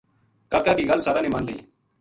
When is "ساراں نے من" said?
1.05-1.43